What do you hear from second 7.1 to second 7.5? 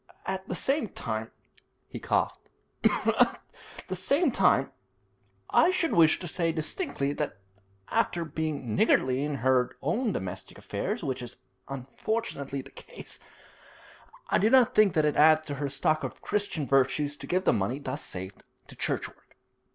that